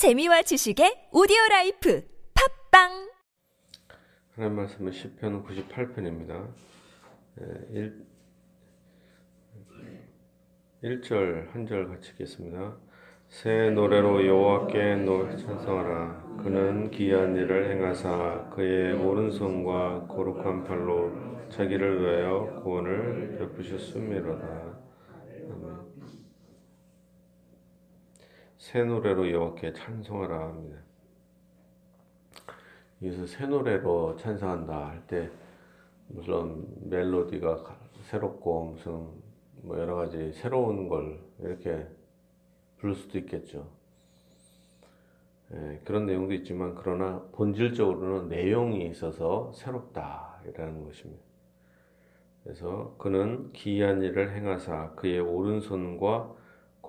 재미와 0.00 0.40
지식의 0.40 1.10
오디오 1.12 1.36
life 1.50 2.02
팟빵 2.70 3.10
하나님 4.34 4.56
말씀은 4.56 4.92
시편 4.92 5.44
98편입니다. 5.44 6.48
1, 7.68 8.06
1절 10.84 11.50
한 11.50 11.66
절 11.66 11.88
같이 11.88 12.12
읽겠습니다. 12.12 12.78
새 13.28 13.68
노래로 13.68 14.26
여호와께 14.26 14.96
노 15.04 15.36
찬송하라. 15.36 16.38
그는 16.44 16.90
기이한 16.90 17.36
일을 17.36 17.70
행하사 17.70 18.48
그의 18.54 18.94
오른손과 18.94 20.06
거룩한 20.06 20.64
팔로 20.64 21.12
자기를 21.50 22.00
위하여 22.00 22.62
구원을 22.62 23.36
베푸셨음이로다. 23.38 24.46
아멘. 24.46 25.90
새 28.60 28.84
노래로 28.84 29.30
여호와께 29.30 29.72
찬송하라 29.72 30.48
합니다. 30.48 30.76
여기서 33.02 33.26
새 33.26 33.46
노래로 33.46 34.16
찬송한다 34.16 34.88
할때 34.90 35.30
물론 36.08 36.68
멜로디가 36.82 37.64
새롭고 38.02 38.64
무슨 38.66 39.08
뭐 39.62 39.78
여러 39.78 39.96
가지 39.96 40.30
새로운 40.34 40.90
걸 40.90 41.18
이렇게 41.38 41.86
부를 42.76 42.94
수도 42.94 43.18
있겠죠. 43.18 43.66
예, 45.54 45.80
그런 45.84 46.04
내용도 46.04 46.34
있지만 46.34 46.74
그러나 46.74 47.22
본질적으로는 47.32 48.28
내용이 48.28 48.86
있어서 48.90 49.52
새롭다라는 49.54 50.84
것입니다. 50.84 51.22
그래서 52.44 52.94
그는 52.98 53.52
기이한 53.54 54.02
일을 54.02 54.36
행하사 54.36 54.90
그의 54.96 55.18
오른손과 55.20 56.39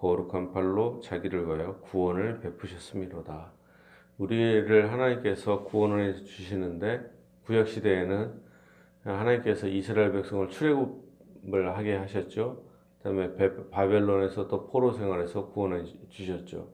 거룩한 0.02 0.52
팔로 0.52 1.00
자기를 1.02 1.46
위하여 1.46 1.78
구원을 1.82 2.40
베푸셨음이로다. 2.40 3.52
우리를 4.18 4.92
하나님께서 4.92 5.64
구원을 5.64 6.10
해 6.10 6.14
주시는데 6.24 7.04
구약 7.46 7.68
시대에는 7.68 8.34
하나님께서 9.04 9.68
이스라엘 9.68 10.12
백성을 10.12 10.50
출애굽을 10.50 11.78
하게 11.78 11.96
하셨죠. 11.98 12.64
그다음에 12.98 13.36
바벨론에서 13.70 14.48
또 14.48 14.68
포로 14.68 14.92
생활에서 14.92 15.50
구원해 15.50 15.84
주셨죠. 16.10 16.70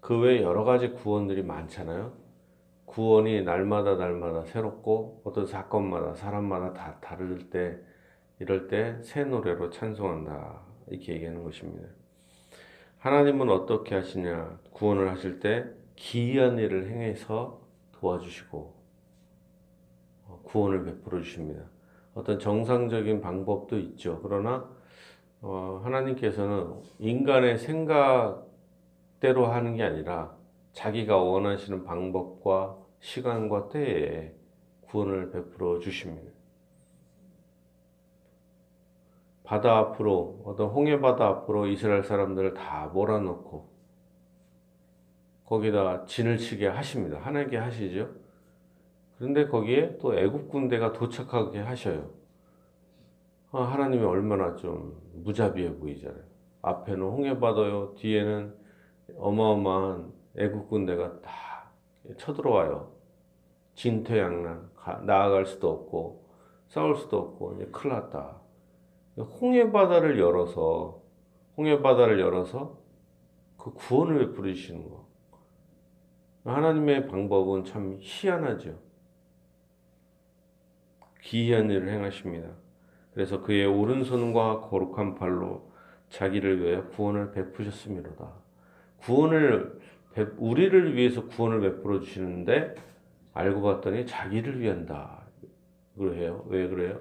그 0.00 0.18
외에 0.20 0.42
여러 0.42 0.64
가지 0.64 0.90
구원들이 0.90 1.42
많잖아요. 1.42 2.12
구원이 2.84 3.42
날마다 3.44 3.96
날마다 3.96 4.44
새롭고 4.44 5.22
어떤 5.24 5.46
사건마다 5.46 6.14
사람마다 6.14 6.74
다 6.74 6.98
다를 7.00 7.50
때 7.50 7.78
이럴 8.40 8.68
때 8.68 8.98
새 9.02 9.24
노래로 9.24 9.70
찬송한다 9.70 10.60
이렇게 10.88 11.14
얘기하는 11.14 11.42
것입니다. 11.42 11.97
하나님은 12.98 13.48
어떻게 13.48 13.94
하시냐? 13.94 14.58
구원을 14.72 15.08
하실 15.10 15.38
때 15.38 15.64
기이한 15.94 16.58
일을 16.58 16.90
행해서 16.90 17.60
도와주시고 17.92 18.74
어, 20.26 20.40
구원을 20.42 20.84
베풀어 20.84 21.22
주십니다. 21.22 21.62
어떤 22.14 22.40
정상적인 22.40 23.20
방법도 23.20 23.78
있죠. 23.78 24.18
그러나 24.22 24.68
어, 25.40 25.80
하나님께서는 25.84 26.82
인간의 26.98 27.58
생각대로 27.58 29.46
하는 29.46 29.76
게 29.76 29.84
아니라 29.84 30.36
자기가 30.72 31.18
원하시는 31.18 31.84
방법과 31.84 32.78
시간과 32.98 33.68
때에 33.68 34.34
구원을 34.80 35.30
베풀어 35.30 35.78
주십니다. 35.78 36.32
바다 39.48 39.78
앞으로 39.78 40.42
어떤 40.44 40.68
홍해 40.68 41.00
바다 41.00 41.26
앞으로 41.26 41.66
이스라엘 41.68 42.02
사람들을 42.04 42.52
다 42.52 42.90
몰아넣고 42.92 43.66
거기다 45.46 46.04
진을 46.04 46.36
치게 46.36 46.66
하십니다. 46.66 47.18
하나님께 47.18 47.56
하시죠. 47.56 48.10
그런데 49.16 49.48
거기에 49.48 49.96
또 49.96 50.14
애국 50.18 50.50
군대가 50.50 50.92
도착하게 50.92 51.60
하셔요. 51.60 52.10
아, 53.50 53.62
하나님이 53.62 54.04
얼마나 54.04 54.54
좀 54.54 55.00
무자비해 55.14 55.74
보이잖아요. 55.78 56.22
앞에는 56.60 57.00
홍해 57.00 57.40
바다요, 57.40 57.94
뒤에는 57.94 58.54
어마어마한 59.16 60.12
애국 60.36 60.68
군대가 60.68 61.22
다 61.22 61.70
쳐들어와요. 62.18 62.92
진퇴양난, 63.72 64.68
나아갈 65.06 65.46
수도 65.46 65.70
없고 65.70 66.28
싸울 66.66 66.96
수도 66.96 67.18
없고 67.18 67.54
이제 67.54 67.64
큰일 67.72 67.94
났다. 67.94 68.47
홍해 69.22 69.70
바다를 69.72 70.18
열어서 70.18 71.02
홍해 71.56 71.80
바다를 71.82 72.20
열어서 72.20 72.78
그 73.56 73.72
구원을 73.72 74.28
베풀으시는 74.28 74.88
거. 74.88 75.08
하나님의 76.44 77.08
방법은 77.08 77.64
참 77.64 77.98
희한하죠. 78.00 78.78
기이한 81.20 81.70
일을 81.70 81.88
행하십니다. 81.92 82.48
그래서 83.12 83.42
그의 83.42 83.66
오른손과 83.66 84.60
거룩한 84.60 85.16
팔로 85.16 85.70
자기를 86.08 86.62
위해 86.62 86.80
구원을 86.82 87.32
베푸셨음이로다. 87.32 88.32
구원을 88.98 89.78
우리를 90.38 90.96
위해서 90.96 91.26
구원을 91.26 91.60
베풀어 91.60 92.00
주시는데 92.00 92.74
알고 93.34 93.62
봤더니 93.62 94.06
자기를 94.06 94.60
위한다. 94.60 95.22
그래요. 95.96 96.44
왜 96.48 96.68
그래요? 96.68 97.00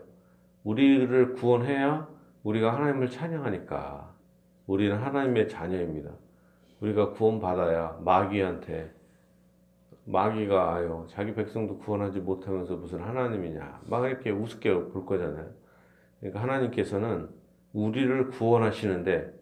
우리를 0.68 1.34
구원해야 1.36 2.10
우리가 2.44 2.76
하나님을 2.76 3.10
찬양하니까 3.10 4.14
우리는 4.66 4.98
하나님의 4.98 5.48
자녀입니다. 5.48 6.12
우리가 6.82 7.12
구원받아야 7.12 8.00
마귀한테 8.04 8.92
마귀가 10.04 10.76
아유 10.76 11.06
자기 11.08 11.34
백성도 11.34 11.78
구원하지 11.78 12.20
못하면서 12.20 12.76
무슨 12.76 13.00
하나님이냐 13.00 13.84
막 13.86 14.06
이렇게 14.08 14.30
우습게 14.30 14.74
볼 14.90 15.06
거잖아요. 15.06 15.50
그러니까 16.20 16.42
하나님께서는 16.42 17.30
우리를 17.72 18.28
구원하시는데 18.28 19.34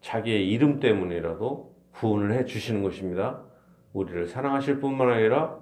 자기의 0.00 0.50
이름 0.50 0.80
때문이라도 0.80 1.72
구원을 1.92 2.32
해 2.32 2.44
주시는 2.44 2.82
것입니다. 2.82 3.44
우리를 3.92 4.26
사랑하실 4.26 4.80
뿐만 4.80 5.08
아니라 5.08 5.56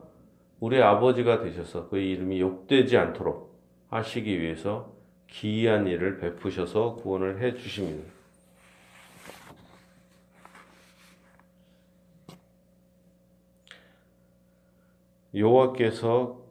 우리 0.59 0.81
아버지가 0.81 1.43
되셔서 1.43 1.91
그 1.91 1.99
이름이 1.99 2.41
욕되지 2.41 2.97
않도록 2.97 3.61
하시기 3.89 4.41
위해서 4.41 4.92
기이한 5.33 5.87
일을 5.87 6.19
베푸셔서 6.19 6.97
구원을 6.97 7.41
해 7.41 7.55
주십니다. 7.55 8.13
여호와께서 15.35 16.43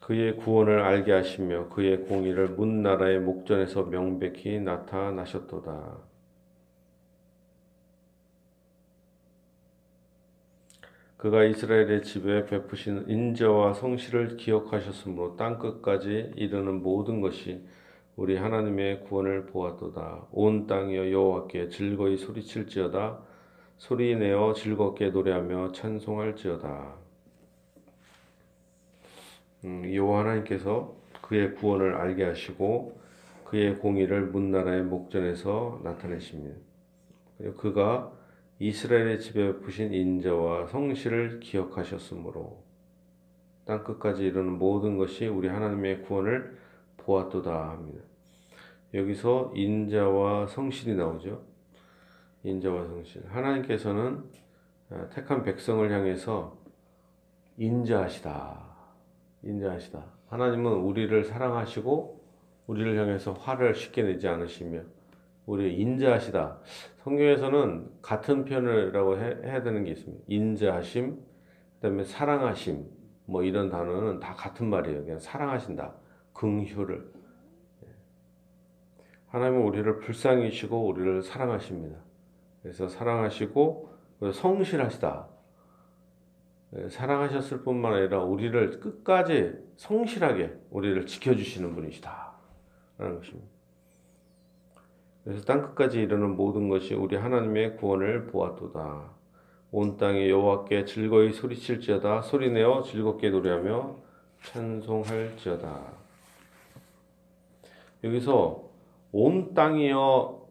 그의 0.00 0.36
구원을 0.36 0.80
알게 0.80 1.12
하시며 1.12 1.68
그의 1.68 2.04
공의를 2.04 2.48
문 2.50 2.82
나라의 2.82 3.20
목전에서 3.20 3.84
명백히 3.84 4.58
나타나셨도다. 4.60 6.15
그가 11.16 11.44
이스라엘의 11.44 12.02
집에 12.02 12.44
베푸신 12.44 13.06
인자와 13.08 13.72
성실을 13.72 14.36
기억하셨으므로 14.36 15.36
땅 15.36 15.58
끝까지 15.58 16.32
이르는 16.36 16.82
모든 16.82 17.22
것이 17.22 17.66
우리 18.16 18.36
하나님의 18.36 19.04
구원을 19.04 19.46
보았도다. 19.46 20.26
온 20.30 20.66
땅이여 20.66 21.10
여호와께 21.10 21.70
즐거이 21.70 22.18
소리칠지어다. 22.18 23.18
소리내어 23.78 24.52
즐겁게 24.54 25.10
노래하며 25.10 25.72
찬송할지어다. 25.72 26.94
음, 29.64 29.94
여호와 29.94 30.20
하나님께서 30.20 30.94
그의 31.22 31.54
구원을 31.54 31.94
알게 31.94 32.24
하시고 32.24 33.00
그의 33.44 33.76
공의를 33.76 34.26
문나라의 34.26 34.82
목전에서 34.82 35.80
나타내십니다. 35.82 36.56
그가 37.56 38.12
이스라엘의 38.58 39.20
집에 39.20 39.58
푸신 39.58 39.92
인자와 39.92 40.66
성실을 40.66 41.40
기억하셨으므로 41.40 42.64
땅 43.66 43.84
끝까지 43.84 44.24
이르는 44.24 44.58
모든 44.58 44.96
것이 44.96 45.26
우리 45.26 45.48
하나님의 45.48 46.02
구원을 46.02 46.56
보았도다 46.96 47.70
합니다. 47.70 48.00
여기서 48.94 49.52
인자와 49.54 50.46
성실이 50.46 50.94
나오죠. 50.94 51.42
인자와 52.44 52.86
성실. 52.86 53.24
하나님께서는 53.28 54.24
아, 54.90 55.08
택한 55.08 55.42
백성을 55.42 55.90
향해서 55.90 56.56
인자하시다. 57.58 58.64
인자하시다. 59.42 60.04
하나님은 60.28 60.72
우리를 60.72 61.24
사랑하시고 61.24 62.24
우리를 62.68 62.98
향해서 62.98 63.32
화를 63.32 63.74
쉽게 63.74 64.02
내지 64.02 64.28
않으시며 64.28 64.80
우리 65.46 65.76
인자하시다. 65.76 66.58
성경에서는 66.98 67.88
같은 68.02 68.44
표현이라고 68.44 69.18
해야 69.18 69.62
되는 69.62 69.84
게 69.84 69.92
있습니다. 69.92 70.24
인자하심, 70.26 71.20
그다음에 71.76 72.04
사랑하심, 72.04 72.84
뭐 73.26 73.42
이런 73.42 73.70
단어는 73.70 74.18
다 74.20 74.34
같은 74.34 74.68
말이에요. 74.68 75.04
그냥 75.04 75.18
사랑하신다. 75.18 75.94
긍휼을. 76.32 77.12
하나님은 79.28 79.62
우리를 79.62 79.98
불쌍히시고 80.00 80.86
우리를 80.86 81.22
사랑하십니다. 81.22 81.98
그래서 82.62 82.88
사랑하시고 82.88 83.90
성실하시다. 84.32 85.28
예, 86.76 86.88
사랑하셨을 86.88 87.62
뿐만 87.62 87.94
아니라 87.94 88.22
우리를 88.24 88.80
끝까지 88.80 89.54
성실하게 89.76 90.52
우리를 90.70 91.06
지켜주시는 91.06 91.74
분이시다. 91.74 92.34
라는 92.98 93.16
것입니다. 93.16 93.55
그래서 95.26 95.44
땅 95.44 95.60
끝까지 95.60 96.02
이르는 96.02 96.36
모든 96.36 96.68
것이 96.68 96.94
우리 96.94 97.16
하나님의 97.16 97.78
구원을 97.78 98.28
보았도다. 98.28 99.10
온 99.72 99.96
땅이 99.96 100.30
여호와께 100.30 100.84
즐거이 100.84 101.32
소리칠지어다 101.32 102.22
소리내어 102.22 102.84
즐겁게 102.84 103.30
노래하며 103.30 103.96
찬송할지어다. 104.44 105.80
여기서 108.04 108.70
온 109.10 109.52
땅이여 109.52 110.46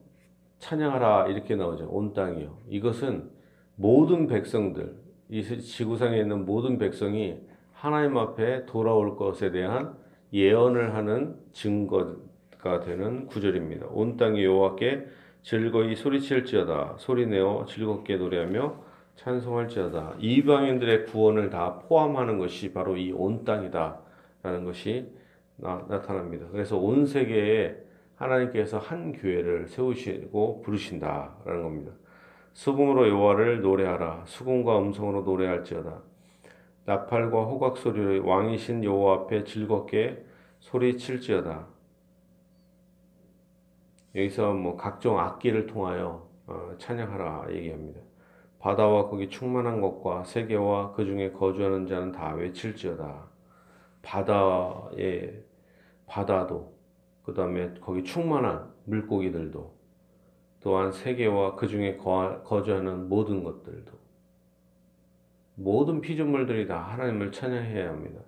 찬양하라 0.60 1.28
이렇게 1.28 1.56
나오죠. 1.56 1.88
온 1.88 2.14
땅이요. 2.14 2.58
이것은 2.68 3.32
모든 3.78 4.28
백성들, 4.28 4.94
이 5.30 5.42
지구상에 5.42 6.20
있는 6.20 6.46
모든 6.46 6.78
백성이 6.78 7.40
하나님 7.72 8.18
앞에 8.18 8.66
돌아올 8.66 9.16
것에 9.16 9.52
대한 9.52 9.96
예언을 10.34 10.96
하는 10.96 11.40
증거 11.54 12.18
가 12.66 12.80
되는 12.80 13.28
구절입니다. 13.28 13.86
온 13.92 14.18
땅이 14.18 14.44
여호와께 14.44 15.06
즐거이 15.44 15.96
소리칠지어다. 15.96 16.96
소리내어 16.98 17.66
즐겁게 17.70 18.18
노래하며 18.18 18.84
찬송할지어다. 19.18 20.16
이방인들의 20.18 21.06
구원을 21.06 21.52
다 21.52 21.78
포함하는 21.88 22.40
것이 22.40 22.74
바로 22.74 22.98
이 22.98 23.12
온 23.12 23.46
땅이다라는 23.46 24.66
것이 24.66 25.12
나, 25.58 25.86
타납니다. 26.02 26.48
그래서 26.52 26.76
온 26.78 27.06
세계에 27.06 27.76
하나님께서 28.16 28.80
한 28.80 29.14
교회를 29.14 29.68
세우시고 29.68 30.64
부르신다라는 30.64 31.62
겁니다. 31.62 31.92
수금으로 32.54 33.08
여호와를 33.10 33.62
노래하라. 33.62 34.24
수금과 34.26 34.80
음성으로 34.80 35.22
노래할지어다. 35.22 36.02
나팔과 36.86 37.44
호각 37.44 37.78
소리로 37.78 38.28
왕이신 38.28 38.84
여호와 38.84 39.14
앞에 39.16 39.44
즐겁게 39.44 40.26
소리칠지어다 40.62 41.75
여기서 44.16 44.54
뭐 44.54 44.78
각종 44.78 45.20
악기를 45.20 45.68
통하여 45.68 46.26
어, 46.48 46.76
찬양하라 46.78 47.48
얘기합니다. 47.52 48.00
바다와 48.60 49.10
거기 49.10 49.30
충만한 49.30 49.82
것과 49.82 50.24
세계와 50.24 50.94
그 50.94 51.06
중에 51.06 51.32
거주하는 51.32 51.86
자는 51.86 52.12
다 52.12 52.34
외칠지어다. 52.34 53.28
바다의 54.02 55.44
바다도 56.08 56.74
그 57.24 57.34
다음에 57.34 57.74
거기 57.82 58.04
충만한 58.04 58.72
물고기들도 58.86 59.76
또한 60.62 60.92
세계와 60.92 61.56
그 61.56 61.68
중에 61.68 61.98
거주하는 61.98 63.10
모든 63.10 63.44
것들도 63.44 63.92
모든 65.56 66.02
피조물들이 66.02 66.68
다 66.68 66.80
하나님을 66.80 67.32
찬양해야 67.32 67.90
합니다. 67.90 68.22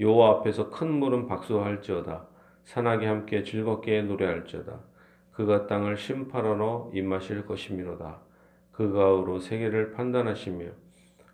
여호와 0.00 0.30
앞에서 0.30 0.70
큰 0.70 0.90
물은 0.92 1.26
박수할지어다. 1.26 2.26
산악이 2.64 3.04
함께 3.04 3.42
즐겁게 3.42 4.02
노래할지어다. 4.02 4.93
그가 5.34 5.66
땅을 5.66 5.96
심판하러 5.96 6.90
입마실 6.94 7.44
것이미로다. 7.46 8.20
그 8.72 8.92
가으로 8.92 9.40
세계를 9.40 9.92
판단하시며 9.92 10.66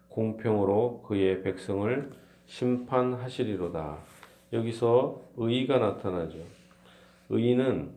공평으로 0.08 1.02
그의 1.02 1.42
백성을 1.42 2.10
심판하시리로다. 2.46 3.98
여기서 4.52 5.22
의가 5.36 5.78
나타나죠. 5.78 6.38
의는 7.28 7.92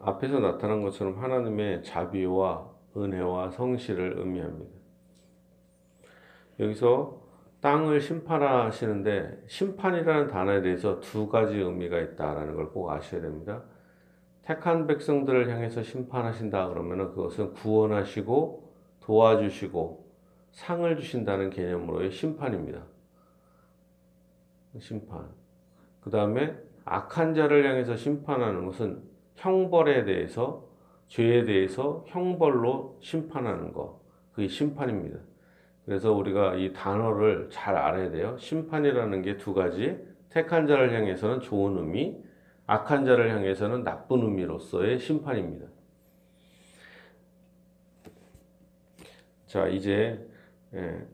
앞에서 0.00 0.40
나타난 0.40 0.82
것처럼 0.82 1.18
하나님의 1.18 1.82
자비와 1.82 2.68
은혜와 2.96 3.50
성실을 3.50 4.18
의미합니다. 4.18 4.72
여기서 6.58 7.19
땅을 7.60 8.00
심판하시는데 8.00 9.44
심판이라는 9.46 10.28
단어에 10.28 10.62
대해서 10.62 11.00
두 11.00 11.28
가지 11.28 11.56
의미가 11.56 11.98
있다라는 12.00 12.54
걸 12.56 12.72
꼭 12.72 12.90
아셔야 12.90 13.20
됩니다. 13.20 13.62
택한 14.42 14.86
백성들을 14.86 15.50
향해서 15.50 15.82
심판하신다 15.82 16.68
그러면 16.68 17.10
그것은 17.14 17.52
구원하시고 17.52 18.72
도와주시고 19.00 20.10
상을 20.52 20.96
주신다는 20.96 21.50
개념으로의 21.50 22.10
심판입니다. 22.10 22.82
심판. 24.78 25.28
그 26.00 26.10
다음에 26.10 26.56
악한 26.84 27.34
자를 27.34 27.68
향해서 27.68 27.96
심판하는 27.96 28.64
것은 28.66 29.02
형벌에 29.34 30.04
대해서 30.04 30.68
죄에 31.08 31.44
대해서 31.44 32.04
형벌로 32.08 32.98
심판하는 33.00 33.72
것. 33.72 34.00
그게 34.32 34.48
심판입니다. 34.48 35.18
그래서 35.90 36.12
우리가 36.12 36.54
이 36.54 36.72
단어를 36.72 37.48
잘 37.50 37.74
알아야 37.74 38.12
돼요. 38.12 38.36
심판이라는 38.38 39.22
게 39.22 39.36
두 39.38 39.52
가지. 39.54 39.98
택한 40.28 40.68
자를 40.68 40.94
향해서는 40.94 41.40
좋은 41.40 41.78
의미, 41.78 42.16
악한 42.68 43.04
자를 43.04 43.28
향해서는 43.32 43.82
나쁜 43.82 44.22
의미로서의 44.22 45.00
심판입니다. 45.00 45.66
자, 49.48 49.66
이제 49.66 50.24
예. 50.74 51.08